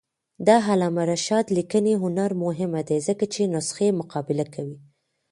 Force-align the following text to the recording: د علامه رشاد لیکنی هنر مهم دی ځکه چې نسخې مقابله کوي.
د 0.47 0.49
علامه 0.67 1.03
رشاد 1.11 1.45
لیکنی 1.57 1.93
هنر 2.03 2.29
مهم 2.43 2.73
دی 2.87 2.97
ځکه 3.07 3.25
چې 3.33 3.41
نسخې 3.55 3.87
مقابله 3.99 4.45
کوي. 4.53 4.77